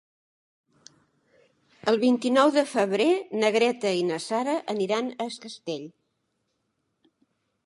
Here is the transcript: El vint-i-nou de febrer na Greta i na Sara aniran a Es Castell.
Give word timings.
El 1.91 1.99
vint-i-nou 2.05 2.55
de 2.57 2.65
febrer 2.71 3.07
na 3.43 3.53
Greta 3.59 3.95
i 4.01 4.03
na 4.11 4.21
Sara 4.31 4.59
aniran 4.77 5.13
a 5.17 5.33
Es 5.35 5.39
Castell. 5.47 5.89